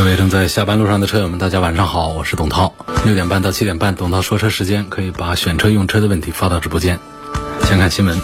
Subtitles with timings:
[0.00, 2.72] 各位正在下班路上的车友们，大家晚上好，我是董涛。
[3.04, 6.98] 六点半到七点半，董涛说车时间可以把选车用车的问题发到直播间。
[7.64, 8.18] 先看新闻，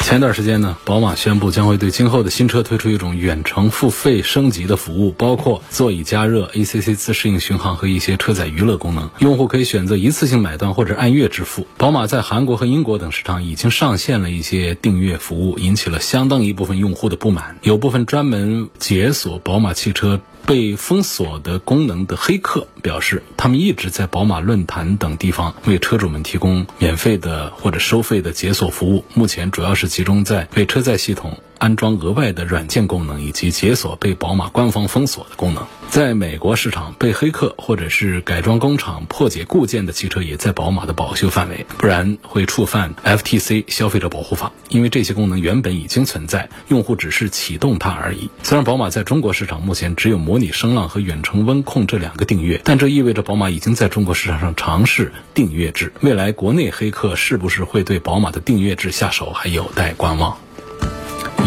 [0.00, 9.10] 前段时间呢，宝马宣布将会对今后的新车推出一种远程付费升级的服务，包括座椅加热、ACC 自适应巡航和一些车载娱乐功能。
[9.18, 11.66] 用户可以选择一次性买断或者按月支付。
[11.76, 17.58] 宝马在韩国和英国等市场已经上线了一些订阅服务，引起了相当一部分用户的不满。
[17.60, 20.22] 有部分专门解锁宝马汽车。
[20.48, 29.04] 被封锁的功能的黑客表示，他们一直在宝马论坛等地方为车主们提供免费的或者收费的解锁服务。
[29.12, 35.66] 目前主要是集中在为车载系统安装额外的软件功能以及解锁被宝马官方封锁的功能。
[35.90, 44.52] 在美国市场，被黑客或者是改装工厂破解固件的汽车也在宝马的保修范围，不然会触犯 FTC 消费者保护法。
[44.68, 48.30] 因为这些功能原本已经存在，用户只是启动它而已。
[48.42, 55.92] 虽然宝马在中国市场目前只有模拟声浪和远程温控这两个订阅，但这意味着宝马已经在中国市场上尝试订阅制。
[56.02, 60.36] 未来国内黑客是不是会对宝马的订阅制下手，还有待观望。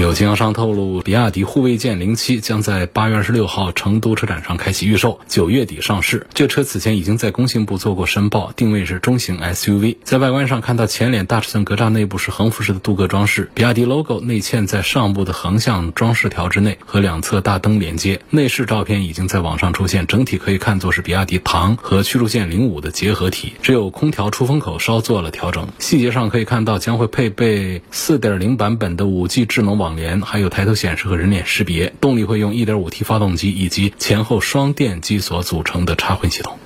[0.01, 6.25] 有经销商透露，比亚迪护卫舰零七将在八月二十六号成都车展上开启预售，九月底上市。
[6.33, 9.97] 这车此前已经在工信部做过申报，定位是中型 SUV。
[10.03, 18.19] 在外观上看到前脸大尺寸格栅内部是横幅式的镀铬装饰，比亚迪 logo 内嵌在上部的横向装饰条之内，和两侧大灯连接。
[18.31, 25.67] 内饰照片已经在网上出现，整体可以看作是比亚迪唐和驱逐舰零五的结合体，只有空调出风口稍做了调整。
[25.77, 29.90] 细节上可以看到将会配备四点零版本的五 G 智能网。
[29.95, 36.57] 联还有抬头显示和人脸识别，动力会用 1.5T 发动机以及前后双电机所组成的插混系统。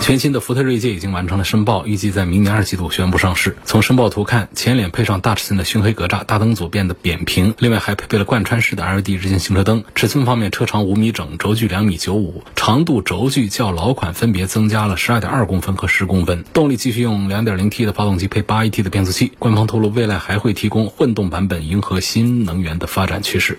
[0.00, 3.56] 全新的福特锐界已经完成了申报，预计在明年二季度宣布上市。
[3.64, 9.84] 从申报图看，前脸配上大尺寸的熏黑格栅，大灯组变得扁平，另外还配备了贯穿式的 LED 日间行车灯。
[9.94, 16.44] 尺寸方面，车长五米整，轴距两米九五，长度轴距较老款分别增加了十二点二公分和十公分。
[16.52, 19.32] 动力继续用两点零 T 的发动机配八 AT 的变速器。
[19.38, 23.58] 官方透露，未来还会提供混动版本，迎合新能源的发展趋势。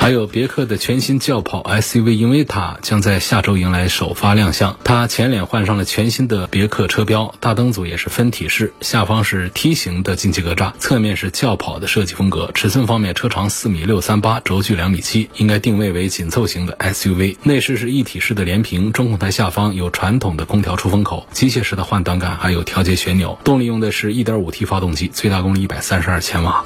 [0.00, 4.78] 还有别克的全新轿跑 SUV 英维塔将在下周迎来首发亮相。
[4.82, 12.50] 它前脸换上了全新的别克车标，大灯组也是分体式，下方是梯形的进气格栅，侧面是轿跑的设计风格。
[12.54, 17.36] 尺寸方面，车长四米六三八，轴距两米七，应该定位为紧凑型的 SUV。
[17.42, 23.38] 内饰是一体式的连屏，中控台下方有传统的空调出风口，机械式的换挡杆，还有调节旋钮。
[23.44, 26.64] 动力用的是一点五 T 发动机，最大功率一百三十二千瓦。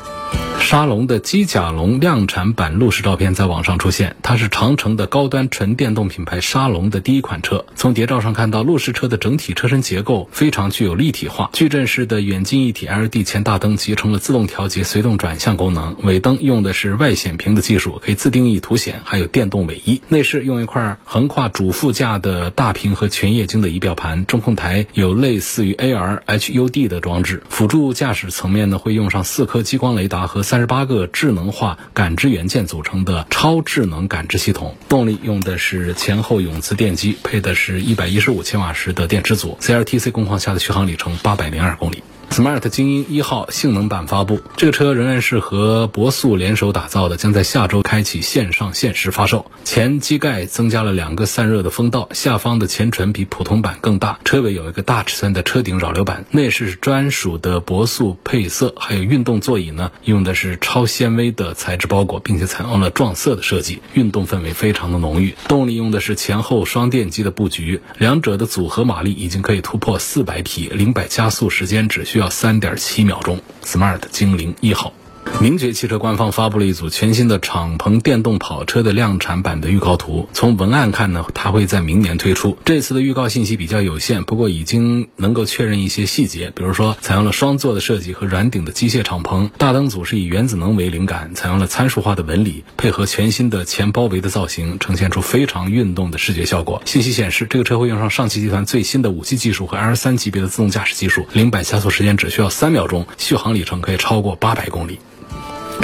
[0.60, 7.66] 沙龙的机甲龙量产版路试照片在网上出现，它是长城的高端纯电动品牌沙龙的第一款车。
[7.76, 20.00] 从谍照上看到，路试车的整体车身结构非常具有立体化，矩阵式的远近一体 LED 前大灯集成了自动调节、随动转向功能，尾灯用的是外显屏的技术，可以自定义图显，还有电动尾翼。
[20.08, 42.02] 内饰用一块横跨主副驾的大屏和全液晶的仪表盘，中控台有类似于 AR HUD 的装置，辅助驾驶层面呢会用上四颗激光雷达和三十八个智能化感知元件组成的超智能感知系统，动力用的是前后永磁电机，配的是一百一十五千瓦时的电池组，CLTC 工况下的续航里程八百零二公里。
[42.30, 49.50] Smart 精英一号性能版发布，这个车仍然是和博速联手打造的，将在下周开启线上限时发售。
[49.62, 65.34] 前机盖增加了两个散热的风道，下方的前唇比普通版更大，车尾有一个大尺寸的车顶扰流板，内饰是专属的博速配色，还有运动座椅呢，用的是超纤维的材质包裹，并且采用了撞色的设计，运动氛围非常的浓郁。
[65.46, 72.30] 动力用的是前后双电机的布局，两者的组合马力已经可以突破四百匹，零百加速时间只需需要。
[72.30, 74.92] 三点七秒钟，Smart 精灵一号。
[75.40, 80.28] 名爵汽车官方发布了一组全新的敞篷电动跑车的量产版的预告图。
[80.32, 82.56] 从文案看呢，它会在明年推出。
[82.64, 96.80] 这次的预告信息比较有限，不过已经能够确认一些细节，比如说采用了双座的设计和软顶的机械敞篷，大灯组是以原子能为灵感，采用了参数化的纹理，配合全新的前包围的造型，呈现出非常运动的视觉效果。
[96.86, 105.00] 信息显示，这个车会用上上汽集团最新的五 G 技术和 L 三级别的自动驾驶技术，零百加速时间只需要三秒钟，续航里程可以超过八百公里。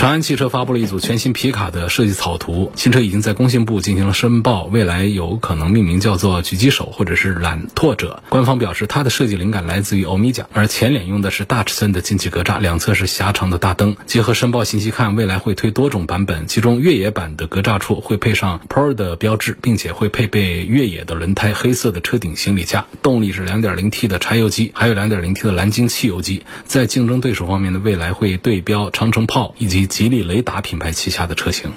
[0.00, 8.22] 长安汽车发布了一组全新皮卡的设计草图，新车已经在工信部进行了申报，未来有可能命名叫做“狙击手”或者是“揽拓者”。
[8.30, 13.94] 官方表示，它的设计灵感来自于欧米茄，而前脸用的是大尺寸的进气格栅，两侧是狭长的大灯。
[14.06, 22.86] 结合申报信息看，未来会推多种版本，其中越野版的格栅处会配上 Pro 的标志，并且会配备越野的轮胎、黑色的车顶行李架。
[23.02, 26.42] 动力是 2.0T 的柴油机，还有 2.0T 的蓝鲸汽油机。
[26.64, 29.89] 在竞争对手方面呢，未来会对标长城炮以及。
[29.90, 31.70] 吉利雷达品牌旗下的车型。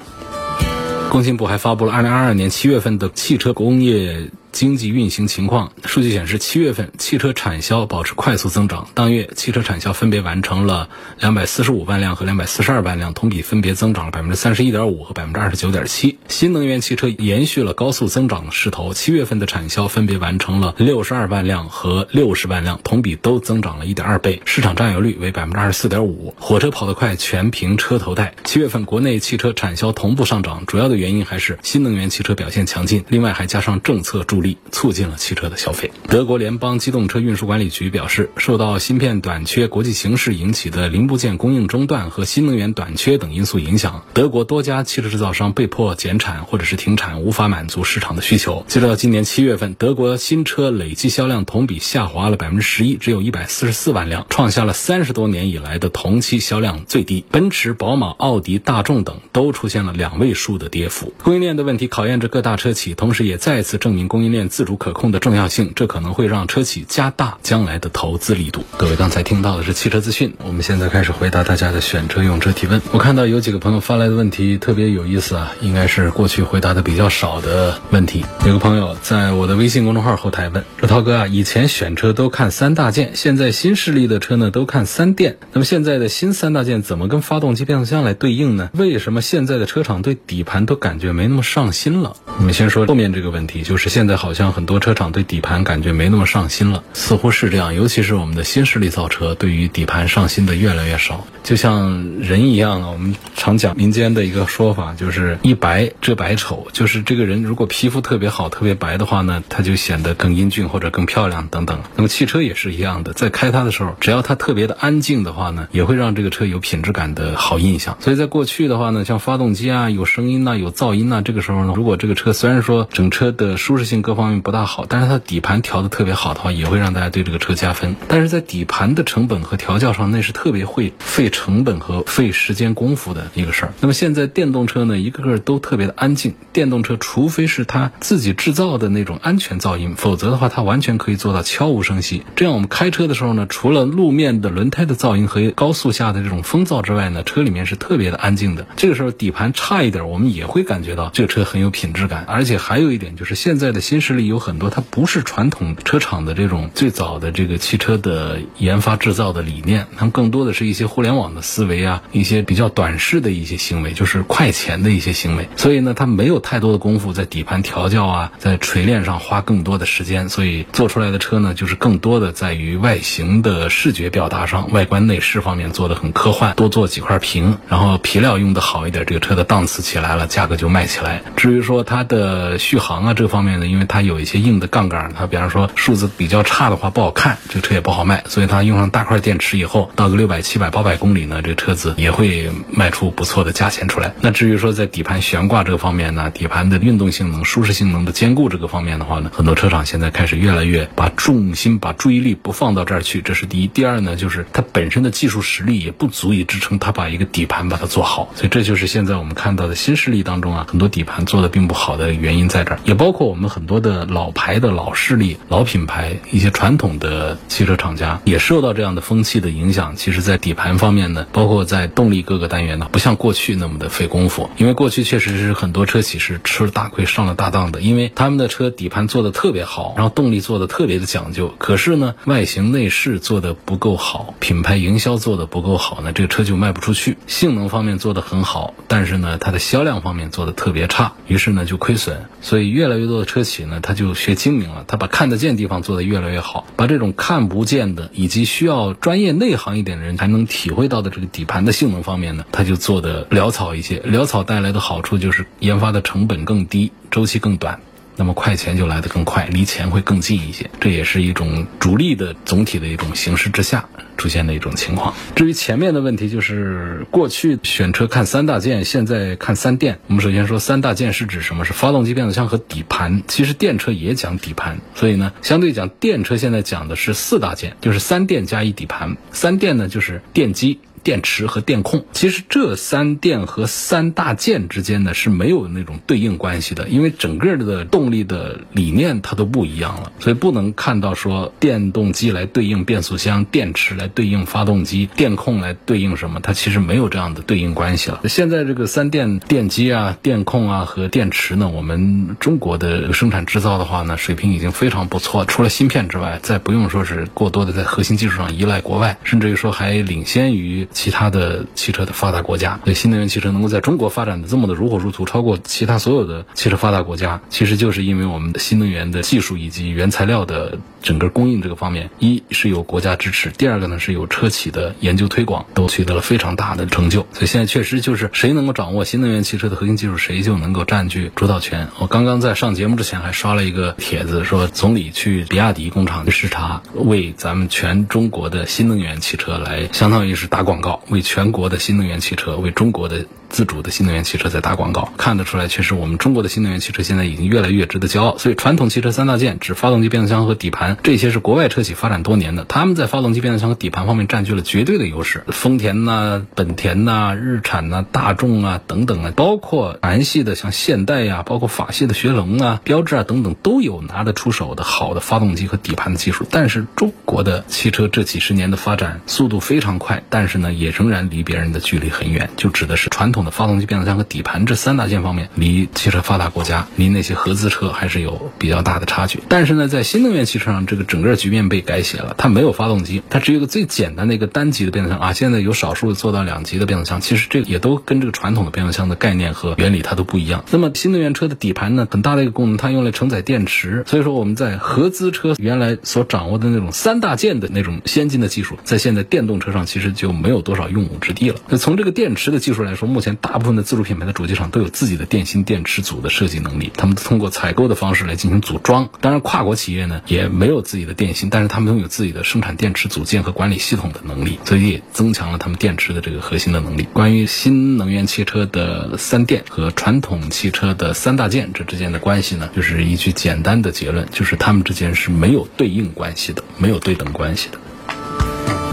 [1.10, 4.30] 工信部还发布了二零二二年七月份的汽车工业。
[4.54, 8.88] 经济运行情况数据显示，七月份汽车产销保持快速增长。
[8.94, 10.90] 当月汽车产销分别完成了
[11.20, 16.20] 两百四十五万辆和两百四十二万辆，同比分别增长了百分之三十一点五和百分之二十九点七。
[16.30, 26.36] 新能源汽车延续了高速增长的势头，七月份的产销分别完成了六十二万辆和六十万辆，同比都增长了一点二倍，市场占有率为百分之二十四点五。
[26.40, 28.36] 火车跑得快，全凭车头带。
[28.44, 34.43] 七月份国内汽车产销同步上涨，主要的原因还是新能源汽车表现强劲，另外还加上政策助。
[34.44, 35.92] 力促进了汽车的消费。
[36.08, 48.66] 德国联邦机动车运输管理局表示，受到芯片短缺、国际形势引起的零部件供应中断和新能源短缺等因素影响，德国多家汽车制造商被迫减产或者是停产，无法满足市场的需求。
[48.68, 57.24] 截止到今年七月份，德国新车累计销量同比下滑了百分之十一，只有一百四十四万辆，创下了三十多年以来的同期销量最低。
[57.32, 61.14] 奔驰、宝马、奥迪、大众等都出现了两位数的跌幅。
[61.24, 64.33] 供应链的问题考验着各大车企，同时也再次证明供应。
[64.34, 68.66] 链自主可控的重要性，这可能会让车企加大将来的投资力度。
[68.78, 72.82] 各位刚才听到的是汽车资讯，我们现在开始回答大家的选车用车提问。
[72.92, 78.26] 我看到有几个朋友发来的问题特别有意思啊，应该是过去回答的比较少的问题。
[78.46, 88.72] 有个朋友在我的微信公众号后台问：说涛哥啊，以前选车都看三大件，现在新势力的车呢都看三电，那么现在的新三大件怎么跟发动机、变速箱来对应呢？
[88.74, 92.16] 为什么现在的车厂对底盘都感觉没那么上心了？
[92.40, 94.14] 你们先说后面这个问题，就是现在。
[94.24, 97.76] 好像很多车厂对底盘感觉没那么上心了，似乎是这样。
[97.76, 101.28] 尤其是我们的新势力造车，对于底盘上心的越来越少。
[101.44, 106.68] 就像人一样啊，我们常讲民间的一个说法，就是一白遮百丑。
[106.72, 111.82] 就是这个人如果皮肤特别好、特别白的话呢，他就显得更英俊或者更漂亮等等。
[111.98, 117.98] 那么汽车也是一样的，在开它的时候，只要它特别的安静的话呢，也会让这个车有品质感的好印象。
[118.00, 127.96] 所以在过去的话呢，像发动机啊有声音呐、有噪音呐，这个时候呢，如果这个车虽然说整车的舒适性各方面不大好，但是它底盘调的特别好的话，也会让大家对这个车加分。
[128.08, 133.74] 但是在底盘的成本和调教上，那是特别会费成本和费时间功夫的一个事儿。
[133.80, 136.34] 那么现在电动车呢，一个个都特别的安静。
[136.52, 142.24] 电动车除非是它自己制造的那种安全噪音，否则的话，它完全可以做到悄无声息。
[142.36, 148.68] 这样我们开车的时候呢，除了路面的轮胎的噪音和高速下的这种风噪之外呢，车里面是特别的安静的。
[148.76, 152.26] 这个时候底盘差一点，我们也会感觉到这个车很有品质感。
[152.28, 165.48] 而且还有一点就是，现在的新势力有很多，它不是传统车厂的这种最早的这个汽车的研发制造的理念，它们更多的是一些互联网的思维啊，一些比较短视的一些行为，就是快钱的一些行为。
[165.56, 181.22] 所以呢，它没有太多的功夫在底盘调教啊，在锤炼上花更多的时间，所以做出来的车呢，就是更多的在于外形的视觉表达上，外观内饰方面做的很科幻，多做几块屏，然后皮料用的好一点，这个车的档次起来了，价格就卖起来。
[181.38, 194.16] 至于说它的续航啊这方面呢，因为它有一些硬的杠杆，它比方说数字比较差的话不好看，这车也不好卖，所以它用上大块电池以后，到个六百、七百、八百公里呢，这个车子也会卖出不错的价钱出来。
[194.20, 203.68] 那至于说在底盘悬挂这个方面呢，底盘的运动性能、舒适性能的兼顾这个方面的话呢，很多车厂现在开始越来越把重心、把注意力不放到这儿去，这是第一。
[203.68, 212.80] 第二呢，就是它本身的技术实力也不足以支撑它把一个底盘把它做好，所以这就是现在我们看到的新势力当中啊，很多底盘做的并不好的原因在这儿。
[212.86, 219.96] 也包括我们很多的老牌的老势力、老品牌，一些传统的汽车厂家也受到这样的风气的影响。
[219.96, 237.18] 其实，在底盘方面呢，包括在动力各个单元呢，不像过去那么的费功夫，因为过去确实是很多车企是吃了大亏、上了大当的，因为他们的车底盘做的特别好，然后动力做的特别的讲究，可是呢，外形内饰做的不够好，品牌营销做的不够好呢，这个车就卖不出去。
[237.28, 242.26] 性能方面做的很好，但是呢，它的销量方面做的特别差，于是呢就亏损。
[242.42, 254.00] 所以越来越多的车企呢，他就学精明了，他把看得见地方做得越来越好，把这种看不见的以及需要专业内行一点的人才能体会到的这个底盘的性能方面呢，他就做得潦草一些。
[254.00, 257.80] 潦草带来的好处就是研发的成本更低，周期更短。
[258.16, 260.70] 那么快钱就来得更快，离钱会更近一些。
[260.80, 263.86] 这也是一种主力的总体的一种形势之下
[264.18, 265.14] 出现的一种情况。
[265.36, 270.00] 至于前面的问题，就是过去选车看三大件，现在看三电。
[270.08, 271.66] 我们首先说三大件是指什么？
[271.66, 273.24] 是发动机、变速箱和底盘。
[273.28, 279.18] 其实电车也讲底盘，所以呢，相对讲电车现在讲的是四大件，就是三电加一底盘。
[279.32, 280.80] 三电呢就是电机。
[281.04, 298.22] 电池和电控，其实这三电和三大件之间呢是没有那种对应关系的，因为整个的动力的理念它都不一样了，所以不能看到说电动机来对应变速箱，电池来对应发动机，电控来对应什么，它其实没有这样的对应关系了。
[298.30, 310.88] 现在这个三电电机啊、电控啊和电池呢，我们中国的生产制造的话呢，水平已经非常不错，除了芯片之外，再不用说是过多的在核心技术上依赖国外，甚至于说还领先于。
[310.94, 327.28] 其他的汽车的发达国家，对新能源汽车能够在中国发展的这么的如火如荼，超过其他所有的汽车发达国家，其实就是因为我们的新能源的技术以及原材料的整个供应这个方面，一是有国家支持，第二个呢是有车企的研究推广，都取得了非常大的成就。
[327.34, 331.90] 所以现在确实就是谁能够掌握新能源汽车的核心技术，谁就能够占据主导权。
[332.00, 341.02] 我刚刚在上节目之前还刷了一个帖子，说总理去比亚迪工厂去视察，为咱们全中国的新能源汽车来相当于是打广告。
[341.10, 343.26] 为全国的新能源汽车，为中国的。
[343.54, 348.36] 自主的新能源汽车在打广告，看得出来，确实我们中国的新能源汽车现在已经越来越值得骄傲。
[348.40, 355.44] 所以，传统汽车三大件指发动机、变速箱和底盘，这些是国外车企发展多年的，他们在发动机、变速箱和底盘方面占据了绝对的优势。
[355.50, 366.44] 丰田呐、本田呐、日产呐、大众啊等等啊，包括韩系的像现代呀，包括法系的雪龙啊、标致啊等等，都有拿得出手的好的发动机和底盘的技术。
[366.50, 373.43] 但是，中国的汽车这几十年的发展速度非常快，但是呢，也仍然离别人的距离很远，就指的是传统。
[373.52, 379.40] 发动机、变速箱和底盘这三大件方面，离汽车发达国家、离那些合资车还是有比较大的差距。
[379.50, 382.36] 但是呢，在新能源汽车上，这个整个局面被改写了。
[382.38, 385.34] 它没有发动机，它只有一个最简单的一个单级的变速箱啊。
[385.34, 390.64] 现在有少数做到两级的变速箱，其实这个也都跟这个传统的变速箱的概念和原理它都不一样。
[390.72, 394.04] 那么新能源车的底盘呢，很大的一个功能，它用来承载电池。
[394.08, 401.56] 所以说我们在合资车原来所掌握的那种三大件的那种先进的技术，在现在电动车上其实就没有多少用武之地了。
[401.70, 403.36] 那从这个电池的技术来说，目前。
[403.42, 409.10] 大部分的自主品牌的主机厂都有自己的电芯电池组的设计能力，他们通过采购的方式来进行组装。
[409.22, 417.08] 当然，跨国企业呢也没有自己的电芯，但是他们拥有自己的生产电池组件和管理系统的能力，所以也增强了他们电池的这个核心的能力。
[417.14, 427.78] 关于新能源汽车的三电和传统汽车的三大件这之间的关系呢，就是一句简单的结论，就是他们之间是没有对应关系的，没有对等关系的。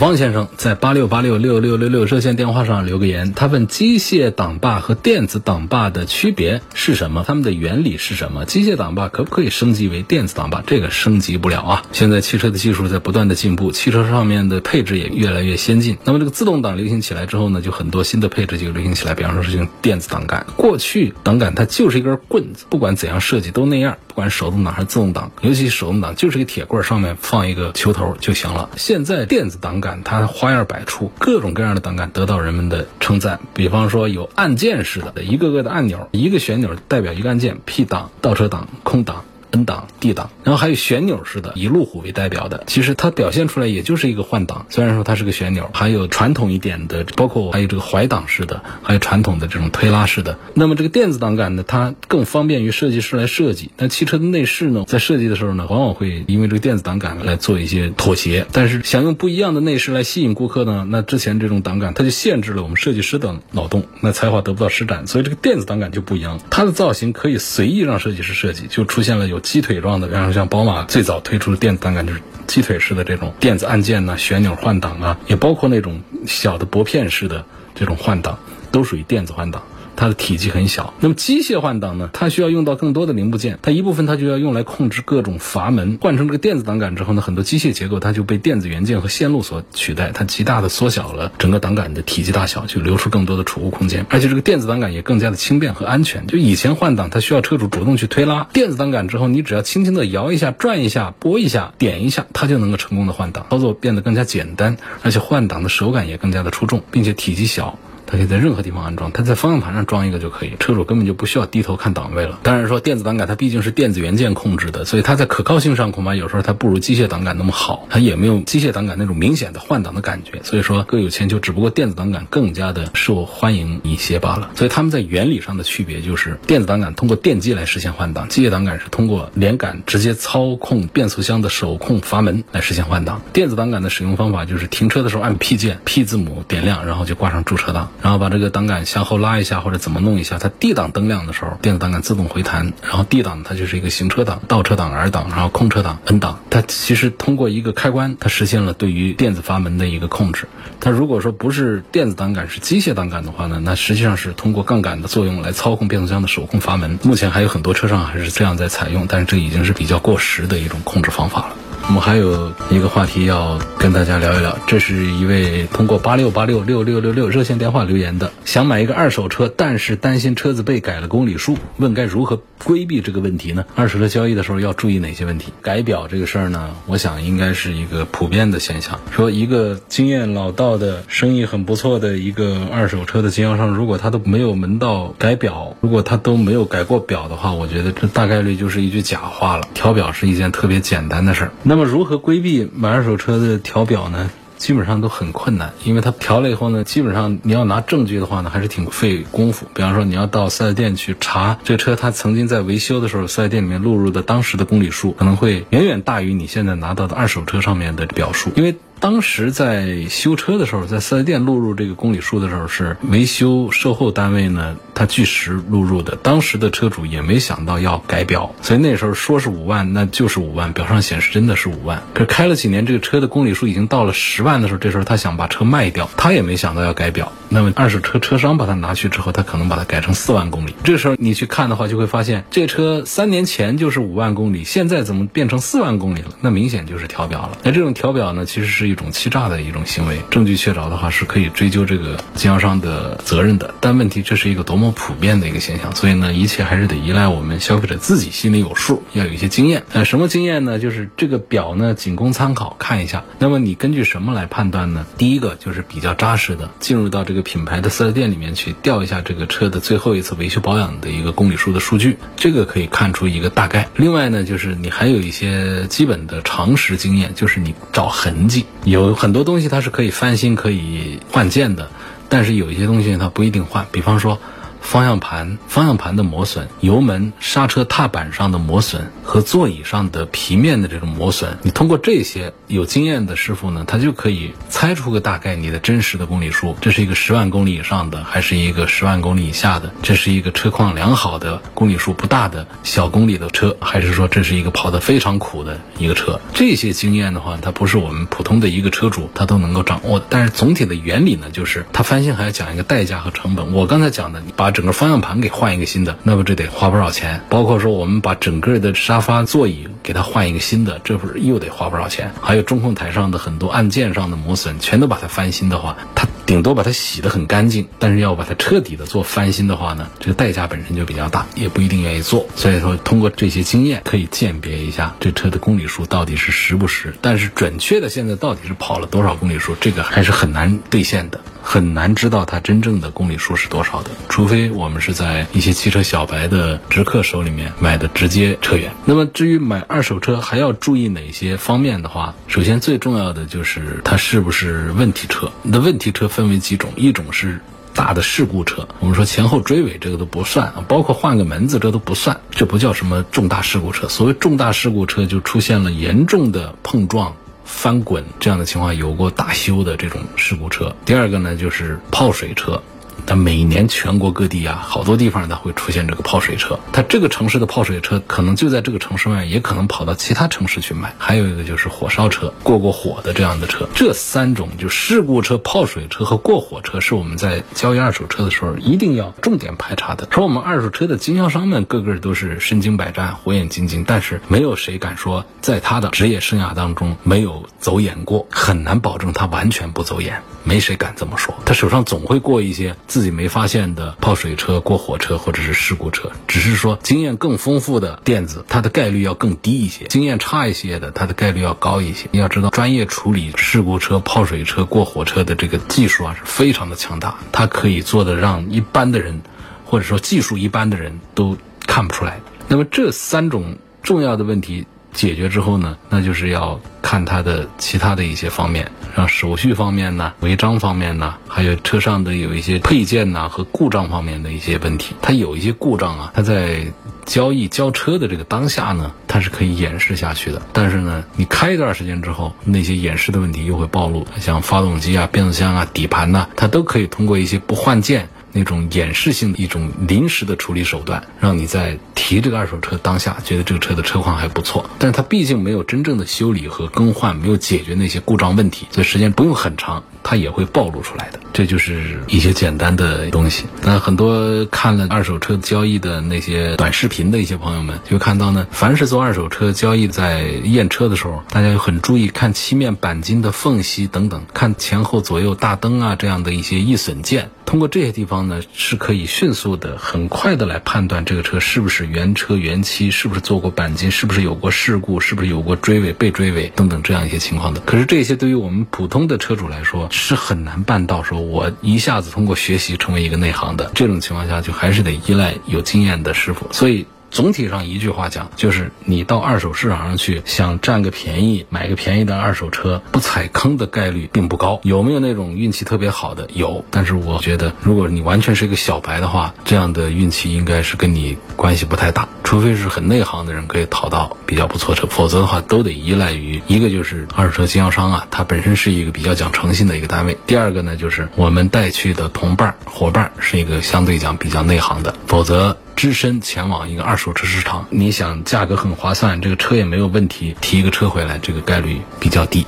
[0.01, 7.23] 汪先生在八六八六六六六六热线电话上留个言，他问机械挡把和电子挡把的区别是什么？
[7.27, 8.47] 它们的原理是什么？
[8.47, 10.63] 机械挡把可不可以升级为电子挡把？
[10.67, 11.83] 这个升级不了啊！
[11.93, 15.99] 现在汽车的技术在不断的进步，汽车上面的配置也越来越先进。
[16.05, 20.47] 那么这个自动挡流行起来之后呢，就很多新的配置就流行起来，比方说是用电子挡杆。
[20.57, 28.69] 过去挡杆它就是一根棍子，不管怎样设计都那样，管手动挡还是自动挡，尤其手动挡就是一个铁棍，上面放一个球头就行了。
[28.77, 29.91] 现在电子档杆。
[30.03, 33.39] 它花样百出，各种各样的档杆得到人们的称赞。
[33.55, 39.25] 比方说有按键式的，一个个的按钮，一个旋钮代表一个按键，P 档、倒车档、空档。
[39.51, 45.71] N 档、D 档，然后还有旋钮式的，以路虎为代表的，其实它表现出来也就是一个换挡，虽然说它是个旋钮。
[45.73, 50.39] 还有传统一点的，包括还有这个怀档式的，还有传统的这种推拉式的。
[50.55, 53.71] 那么这个电子档杆呢，它更方便于设计师来设计。
[53.77, 58.47] 那汽车的内饰呢，在设计的时候呢，往往会因为这个电子档杆来做一些妥协。
[58.53, 65.07] 但是想用不一样的内饰来吸引顾客呢，那之前这种档杆它就限制了我们设计师的脑洞，那才华得不到施展。
[65.07, 69.40] 所以这个电子档杆就不一样，它的造型可以随意让设计师设计，就出现了有。
[69.41, 77.45] 鸡腿状的，然后像宝马最早推出的电子档杆就是鸡腿式的这种电子按键呐、旋钮换挡啊，也包括那种小的薄片式的
[77.75, 78.39] 这种换挡，
[78.71, 79.63] 都属于电子换挡。
[80.01, 82.09] 它的体积很小，那么机械换挡呢？
[82.15, 85.99] 它需要用到更多的零部件，它一部分它就要用来控制各种阀门。
[86.01, 94.07] 换成这个电子档杆之后呢，很多机械结构它就被电子元件和线路所取代，它极大的缩小了整个档杆的体积大小，就留出更多的储物空间。
[94.09, 96.27] 而且这个电子档杆也更加的轻便和安全。
[96.27, 103.45] 就以前换挡它需要车主主动去推拉，电子档杆之后你只要轻轻的摇一下、转一下、拨一下、点一下，它就能够成功的换挡。
[103.51, 107.79] 操作变得更加简单，而且换挡的手感也更加的出众，并且体积小。
[108.11, 112.41] 它可以在任何地方安装，它在方向盘上装一个就可以，车主根本就不需要低头看档位了。
[112.43, 120.43] 当然说电子档杆它毕竟是电子元件控制的，所以它在可靠性上恐怕有时候它不如机械档杆那么好，它也没有机械档杆那种明显的换挡的感觉。
[120.43, 124.51] 所以说各有千秋，只不过电子档杆更加的受欢迎一些罢了。
[124.57, 133.23] 所以他们在原理上的区别就是，电子档杆通过电机来实现换挡，机械档杆是通过连杆直接操控变速箱的手控阀门来实现换挡。
[133.33, 150.49] 电子档杆的使用方法就是停车的时候按 P 键，P 字母点亮，然后就挂上驻车档，然后把这个档杆向后拉一下或者怎么弄一下，它 D 档灯亮的时候，电子档杆自动回弹，然后 D 档它就是一个行车档、倒车档、R 档，然后空车档 N 档，它其实通过一个开关，它实现了对于电子阀门的一个控制。
[150.81, 156.99] 它如果说不是电子档杆，是机械档杆的话呢，那实际上是通过杠杆的作用来操控变速箱的手控阀门。
[157.03, 161.57] 目前还有很多车上还是这样在采用，但是这已经是比较过时的一种控制方法了。
[161.91, 173.65] 我们还有一个话题要跟大家聊一聊，这是一位通过八六八六六六六六热线电话留言的，想买一个二手车，但是担心车子被改了公里数，问该如何规避这个问题呢？
[173.75, 175.53] 二手车交易的时候要注意哪些问题？
[175.63, 179.01] 改表这个事儿呢，我想应该是一个普遍的现象。
[179.11, 189.65] 说一个经验老道的、生意很不错的一个二手车的经销商，如果他都没有门道改表，如果他都没有改过表的话，我觉得这大概率就是一句假话了。
[189.75, 191.51] 调表是一件特别简单的事儿。
[191.65, 194.31] 那么么如何规避买二手车的调表呢？
[194.59, 199.65] 基本上都很困难，因为它调了以后呢，基本上你要拿证据的话呢，还是挺费功夫。
[199.73, 208.77] 比方说，你要到四 S 店去查这车，它曾经在维修的时候，四 S 店里面录入的当时的公里数，可能会远远大于你现在拿到的二手车上面的表述，因为。
[209.01, 216.17] 当时在修车的时候，在四 S 店录入这个公里数的时候，是维修售后单位呢，他据实录入的。
[216.17, 222.03] 当时的车主也没想到要改表，所以那时候说是五万，那就是五万，表上显示真的是五万。
[222.13, 227.33] 可开了几年，这个车的公里数已经到了十万的时候，这时候他想把车卖掉，他也没想到要改表。
[227.51, 230.75] 那么二手车车商把它拿去之后，他可能把它改成四万公里。
[230.85, 236.29] 这时候你去看的话，就会发现这车三年前就是五万公里，现在怎么变成四万公里了？
[236.43, 237.57] 那明显就是调表了。
[237.63, 238.91] 那这种调表呢，其实是。
[238.91, 243.73] 一种欺诈的一种行为，证据确凿的话是可以追究这个经销商的责任的。
[243.81, 249.85] 但问题这是一个多么普遍的一个现象，所以呢，一切还是得依赖我们消费者自己心里有数，要有一些经验。
[249.93, 250.81] 呃，什么经验呢？
[250.81, 253.23] 就是这个表呢，仅供参考看一下。
[253.39, 255.07] 那么你根据什么来判断呢？
[255.17, 263.89] 第一个就是比较扎实的，进入到这个品牌的四 S 店里面去调一下这个车的最后一次维修保养的一个公里数的数据，这个可以看出一个大概。
[263.97, 268.67] 另外呢，就是你还有一些基本的常识经验，就是你找痕迹。
[268.85, 271.91] 有很多东西它是可以翻新、可以换件的，
[272.29, 273.87] 但是有一些东西它不一定换。
[273.91, 274.39] 比方说。
[274.81, 286.77] 方向盘、方向盘的磨损，油门、刹车踏板上的磨损和座椅上的皮面的这种磨损，你通过这些有经验的师傅呢，他就可以猜出个大概你的真实的公里数。
[286.81, 289.93] 这是一个十万公里以上的，还是一个十万公里以下的？
[290.03, 296.41] 这是一个车况良好的、公里数不大的小公里的车，还是说这是一个跑得非常苦的一个车？
[296.55, 300.27] 这些经验的话，它不是我们普通的一个车主他都能够掌握的。
[300.29, 303.73] 但是总体的原理呢，就是它翻新还要讲一个代价和成本。
[303.73, 307.41] 我刚才讲的，把整个方向盘给换一个新的，那么这得花不少钱。
[307.49, 312.33] 包括说我们把整个的沙发座椅给它换一个新的，这不是又得花不少钱？
[312.41, 317.89] 还有中控台上的很多按键上的磨损，全都把它翻新的话，它顶多把它洗得很干净。
[317.99, 322.47] 但是要把它彻底的做翻新的话呢，这个代价本身就比较大，也不一定愿意做。
[322.57, 327.15] 所以说，通过这些经验可以鉴别一下这车的公里数到底是实不实。
[327.21, 331.41] 但是准确的现在到底是跑了多少公里数，这个还是很难兑现的。
[331.63, 338.93] 很难知道它真正的公里数是多少的，除非我们是在一些汽车小白的直客手里面买的直接车源。
[339.05, 345.51] 那么至于买二手车还要注意哪些方面的话，首先最重要的就是它是不是问题车。
[345.63, 347.61] 那问题车分为几种，一种是
[347.95, 354.09] 大的事故车，我们说前后追尾这个都不算，包括换个门子这都不算，这不叫什么重大事故车。
[354.09, 357.35] 所谓重大事故车，就出现了严重的碰撞。
[357.71, 360.95] 翻滚这样的情况有过大修的这种事故车。
[361.07, 362.83] 第二个呢，就是泡水车。
[363.27, 366.79] 它每年全国各地啊，好多地方它会出现这个泡水车。
[366.93, 371.15] 它这个城市的泡水车可能就在这个城市外，也可能跑到其他城市去卖。
[371.19, 373.89] 还有一个就是火烧车，过过火的这样的车。
[373.95, 380.29] 这三种就事故车、泡水车和过火车，是我们在交易二手车的时候一定要重点排查的。
[380.31, 390.43] 说我们二手车的经销商们个个都是身经百战、火眼金睛，但是没有谁敢说在他的职业生涯当中没有走眼过，很难保证他完全不走眼。
[390.63, 392.95] 没谁敢这么说，他手上总会过一些。
[393.11, 402.29] 自己没发现的泡水车、过火车或者是事故车，只是说经验更丰富的电子，它的概率要更低一些；经验差一些的，它的概率要高一些。
[402.31, 409.41] 你要知道，专业处理事故车、泡水车、过火车的这个技术啊，是非常的强大，它可以做的让一般的人，
[409.85, 412.41] 或者说技术一般的人都看不出来。
[412.69, 414.87] 那么这三种重要的问题。
[415.13, 425.15] 解决之后呢，那就是要看它的其他的一些方面，像手续方面呢、违章方面呢，还有车上的有一些配件呐和故障方面的一些问题。
[425.21, 426.87] 它有一些故障啊，它在
[427.27, 430.63] 交易交车的这个当下呢，它是可以掩饰下去的。
[430.73, 438.29] 但是呢，你开一段时间之后，那些掩饰的问题又会暴露，像发动机啊、变速箱啊、底盘呐，它都可以通过一些不换件。
[438.53, 451.41] 那种掩饰性的一种临时的处理手段，让你在提这个二手车当下觉得这个车的车况还不错，但是它毕竟没有真正的修理和更换，没有解决那些故障问题，所以时间不用很长，它也会暴露出来的。
[451.53, 453.65] 这就是一些简单的东西。
[453.83, 467.51] 那很多看了二手车交易的那些短视频的一些朋友们，就看到呢，凡是做二手车交易在验车的时候，大家就很注意看漆面钣金的缝隙等等，看前后左右大灯啊这样的一些易损件。
[467.67, 477.81] 通过这些地方呢，是可以迅速的、很快的来判断这个车是不是原车原漆，是不是做过钣金，是不是有过事故，是不是有过追尾、被追尾等等这样一些情况的。
[477.83, 486.67] 可是这些对于我们普通的车主来说是很难办到，说我一下子通过学习成为一个内行的这种情况下，就还是得依赖有经验的师傅。
[486.73, 487.07] 所以。
[487.31, 494.81] 总体上一句话讲，就是你到二手市场上去想占个便宜，买个便宜的二手车，不踩坑的概率并不高。
[494.83, 496.49] 有没有那种运气特别好的？
[496.53, 502.29] 有，但是我觉得，如果你完全是一个小白的话，这样的运气应该是跟你关系不太大。
[502.43, 510.37] 除非是很内行的人可以淘到比较不错车，否则的话都得依赖于一个就是二手车经销商啊，它本身是一个比较讲诚信的一个单位。
[510.49, 515.77] 第二个呢，就是我们带去的同伴伙伴是一个相对讲比较内行的，否则。
[515.97, 522.67] 只身前往一个二手车市场，你想价格很划算，这个车也没有问题，提一个车回来，这个概率比较低。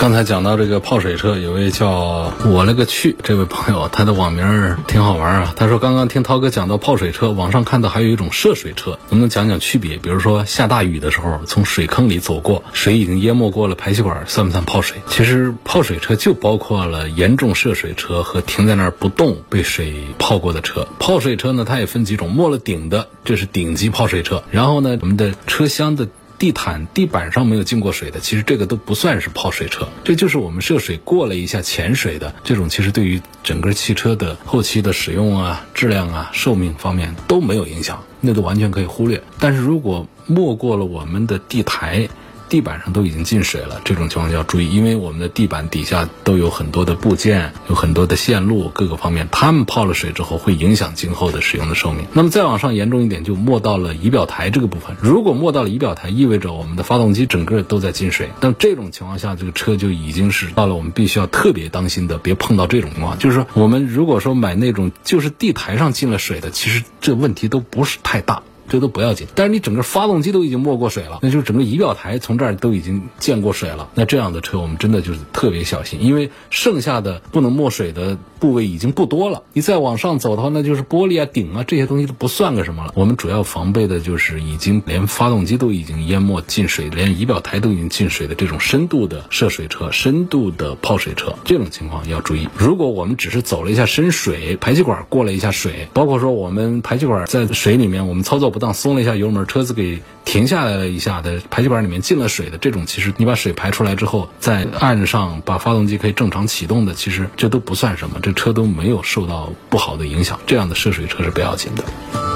[0.00, 5.52] 刚才讲到这个泡水车，有位叫我勒个去这位朋友，他的网名挺好玩啊。
[5.54, 9.98] 他说刚刚听涛哥讲到泡水车，网上看到还有一种涉水车，能不能讲讲区别？
[9.98, 14.96] 比如说下大雨的时候，从水坑里走过，水已经淹没过了排气管，算不算泡水？
[15.06, 20.88] 其实泡水车就包括了严重涉水车和停在那儿不动被水泡过的车。
[20.98, 24.42] 泡水车呢，它也分几种，没了顶的，这是顶级泡水车。
[24.50, 26.08] 然后呢，我们的车厢的。
[26.40, 39.22] 地毯、地板上没有进过水的，其实这个都不算是泡水车，这就是我们涉水过了一下潜水的这种，其实对于整个汽车的后期的使用啊、质量啊、寿命方面都没有影响，那都完全可以忽略。
[39.38, 42.08] 但是如果没过了我们的地台，
[42.50, 52.04] 地板上都已经进水了，这种情况就要注意，因为我们的地板底下都有很多的部件，有很多的线路，各个方面，它们泡了水之后会影响今后的使用的寿命。
[52.12, 54.96] 那么再往上严重一点，就没到了仪表台这个部分。
[55.00, 58.28] 如果没到了仪表台，意味着我们的发动机整个都在进水。
[58.40, 63.16] 那这种情况下，这个车就已经是到了我们必须要特别当心的，别碰到这种情况。
[63.16, 68.42] 就是说，我们如果说买那种就是地台上进了水的，其实这问题都不是太大。
[68.70, 73.90] 这都不要紧，但是你整个发动机都已经没过水了，那就是整个仪表台从这儿都已经溅过水了。
[73.96, 79.42] 那这样的车我们真的就是特别小心，因为剩下的不能没水的部位已经不多了。
[79.52, 82.92] 你再往上走的话，那就是玻璃啊、顶啊这些东西都不算个什么了。
[82.94, 92.48] 我们主要防备的就是已经连发动机都已经淹没进水，连仪表台都已经进水的这种深度的涉水车、深度的泡水车，这种情况要注意。
[92.56, 98.59] 如果我们只是走了一下深水，排气管过了一下水，包括说我们排气管在水里面，我们操作不。
[98.60, 110.38] 当松了一下油门，车子给停下来了一下的排气管里面进了水的这种，其实你把水排出来之后，在岸上把发动机可以正常启动的，其实这都不算什么，这车都没有受到不好的影响。
[110.46, 112.29] 这样的涉水车是不要紧的。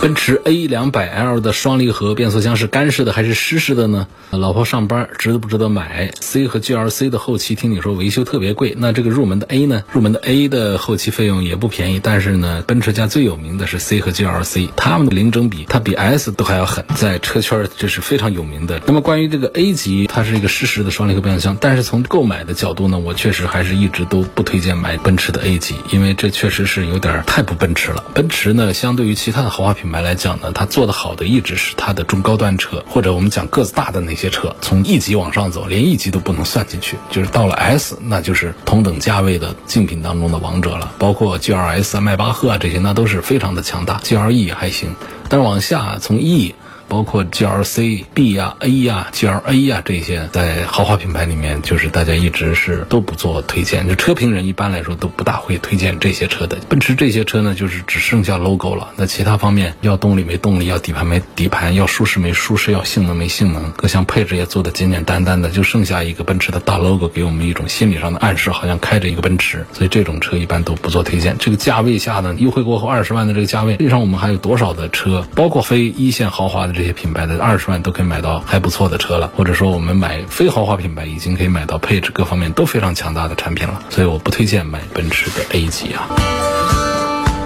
[0.00, 4.06] 奔驰 A 两百 L 的双离合变速箱是干式的还是湿式的呢？
[4.30, 9.82] 老婆上班值得不值得买？C 和 GLC 的后期听你说维修特别贵，那这个入门的 A 呢？
[9.90, 18.80] 入门的 A 的后期费用也不便宜，但是呢，奔驰家最有名的是 C 和 GLC，他们的零整比它比 S 都还要狠，在车圈这是非常有名的。
[18.86, 28.04] 那么关于这个 A 级，它是一个湿式的双离合变速箱，但是从购买的角度呢，我确实还是一直都不推荐买奔驰的 A 级，因为这确实是有点太不奔驰了。
[28.14, 29.85] 奔驰呢，相对于其他的豪华品。
[29.86, 40.92] 品牌来讲呢，它做的好的一直是它的中高端车，或者我们讲个子大的那些车，从 E 级往上走，连 E 级都不能算进去，就是到了 S，那就是同等价位的竞品当中的王者了。
[40.98, 44.00] 包括 GLS 啊、迈巴赫啊这些，那都是非常的强大。
[44.00, 44.92] GLE 还行，
[45.28, 46.52] 但是往下从 E
[46.88, 56.56] 包括 GLC B 呀、A 呀、GLA 呀这些，在豪华品牌里面，就是大家一直是都不做推荐，就车评人一般来说都不大会推荐这些车的。
[56.68, 69.66] 奔驰这些车呢，就是只剩下 logo 了，那其他方面要动力没动力，要底盘没底盘，要舒适没舒适，要性能没性能，各项配置也做的简简单单的，就剩下一个奔驰的大 logo，给我们一种心理上的暗示，好像开着一个奔驰。
[69.72, 71.36] 所以这种车一般都不做推荐。
[71.38, 83.82] 这个价位下呢，优惠过后二十万的这个价位，实际上我们还有多少的车，包括非一线豪华的这些品牌的二十万都可以买到还不错的车了，或者说我们买非豪华品牌已经可以买到配置各方面都非常强大的产品了。
[83.88, 86.85] 所以我不推荐买奔驰的 A 级啊。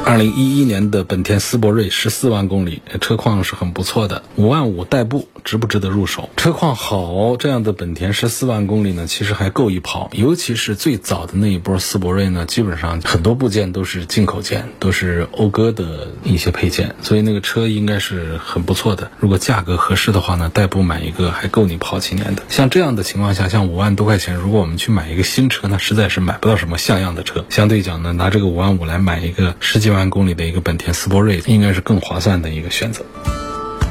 [0.04, 6.28] 二零一一年的本田思铂睿十四万公里，车况是很不错的，五万五代步，值不值得入手？
[6.36, 10.10] 车况好，这样的本田十四万公里呢，其实还够一跑。
[10.12, 19.12] 尤其是最早的那一波思铂睿呢，基本上很多部件都是进口件，都是讴歌的一些配件，所以那个车应该是很不错的。
[19.20, 22.42] 如果价格合适的话呢，代步买一个还够你跑几年的。
[22.48, 27.44] 像这样的情况下，像五万多块钱，如果我们去买一个新车呢，实在是买不到什么像样的车。
[27.48, 30.00] 相对讲呢，拿这个五万五来买一个十几万。
[30.00, 33.04] 万公里的一个本田思铂睿应该是更划算的一个选择。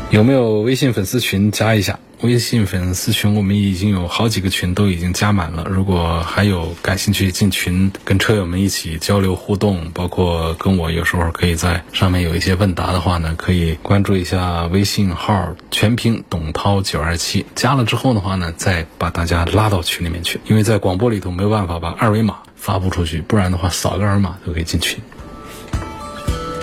[0.09, 1.99] 有没有微信粉丝群加一下？
[2.21, 5.67] 微信粉丝群我们已经有好几个群都已经加满了。
[5.69, 17.45] 如果还有感兴趣进群跟车友们一起交流互动，包括跟我有时候可以在上面有一些问答的话呢，可以关注一下微信号全拼董涛九二七。
[17.53, 20.39] 加了之后的话呢，再把大家拉到群里面去。
[20.47, 24.99] 因为在广播里头没有办法把二维码发布出去，不然的话扫个二维码就可以进群。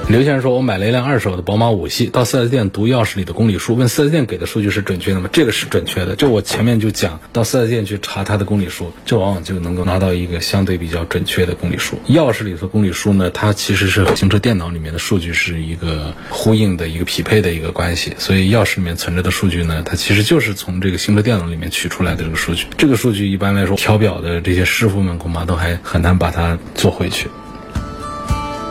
[0.09, 5.29] 刘先生说：“我买了一辆二手的宝马五系，到四 S 店读钥匙里的公里数，问四 S 店给的数据是准确的吗？
[5.33, 6.14] 这个是准确的。
[6.14, 11.99] 就我前面就讲到四 S 店去查它的公里数，这往往就能够拿到一个相对比较准确的公里数。
[12.09, 18.14] 钥匙里头公里数呢，它其实是和行车电脑里面的数据是一个呼应的一个匹配的一个关系。
[18.16, 22.66] 所以钥匙里面存着的数据呢，它其实就是从这个行车电脑里面取出来的这个数据。
[22.79, 27.29] 这个数据一般来说，调表的这些师傅们恐怕都还很难把它做回去。”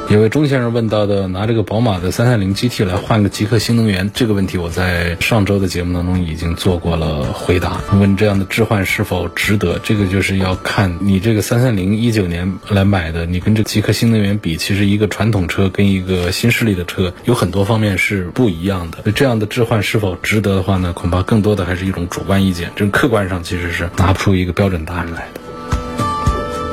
[0.07, 7.81] 有位钟先生问到的，拿这个宝马的三三零 GT 来换个极客新能源这个问题，我在上周的节目当中已经做过了回答。
[7.99, 19.11] 问这样的置换是否值得，这个就是要看你这个三三零一九年来买的，你跟这极客新能源比，其实一个传统车跟一个新势力的车有很多方面是不一样的。
[19.11, 25.44] 这样的置换是否值得的话呢，恐怕更多的还是一种主观意见，这客观上其实是拿不出一个标准答案来的。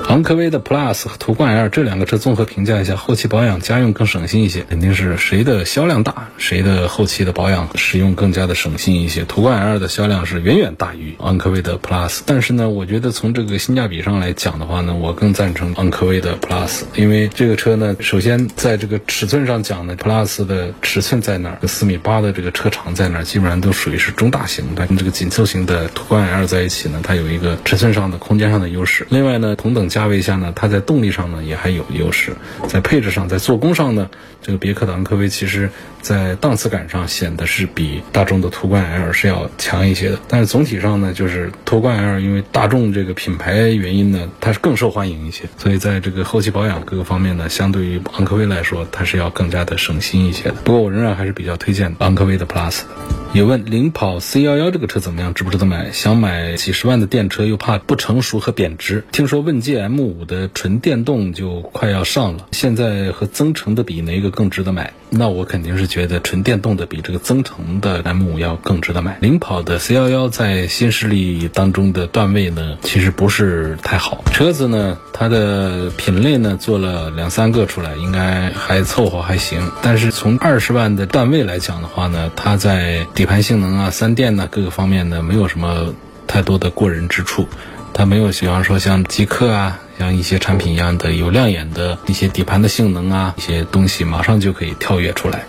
[0.08, 9.24] 昂科威的 Plus 和途观 L 这两个车综合评价一下，后期保养家用更省心一些，肯定是谁的销量大，谁的后期的保养使用更加的省心一些。
[9.24, 21.66] 途观 L 的销量是远远大于昂科威的 Plus，但是呢，我觉得从这个性价比上来讲的话呢，我更赞成昂科威的 Plus，因为这个车呢，首先在这个尺寸上讲呢，Plus 的尺寸在哪儿？
[21.66, 23.24] 四米八的这个车长在哪儿？
[23.24, 29.06] 基本上都属于是中大型，它跟这个紧凑型的途观 L 在一起呢，它有一个尺寸上的空间上的优势。
[29.08, 30.02] 另外呢，同等价。
[30.07, 32.37] 位下呢，它在动力上呢也还有优势，
[32.68, 34.11] 在配置上，在做工上呢，
[34.42, 40.18] 这个别克的昂科威其实在档次感上显得是比大众的途观 L 是要强一些的。
[40.28, 50.55] 但是总体上呢，就是途观 L 因为大众这个品牌原因呢，它是更受欢迎一些，所以在这个后期保养各个方面呢，相对于昂科威来说，它是要更加的省心一些的。
[50.64, 52.87] 不过我仍然还是比较推荐昂科威的 Plus 的。
[53.33, 55.90] 有问领跑 C 幺幺这个车怎么样，值不值得买？
[55.92, 59.05] 想买几十万的电车，又怕不成熟和贬值。
[59.11, 64.92] 听说问界 M 五的纯电动就快要上了，现在和增程的比，哪个更值得买？
[65.11, 69.18] 那我肯定是觉得纯电动的比这个增程的 M 五要更值得买。
[69.21, 74.25] 领跑的 C 幺幺在新势力当中的段位呢，其实不是太好。
[74.33, 79.71] 车子呢，它的品类呢做了两三个出来，应该还凑合还行。
[79.83, 85.95] 但是从二十万的段位来讲的话呢，它在底盘性能啊、三电呢各个方面呢，没有什么
[86.27, 87.47] 太多的过人之处。
[87.95, 95.44] 它没有，比方说像极客啊，像一些产品一样的有亮眼的一些底盘的性能啊，一些东西马上就可以跳跃出来。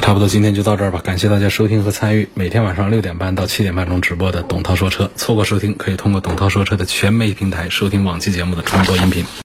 [0.00, 5.08] 差不多今天就到这儿吧，感谢大家收听和参与每天晚上六点半到七点半钟直播的董涛说车。
[5.14, 9.24] 错过收听，可以通过董涛说车的全媒平台收听往期节目的重播音频。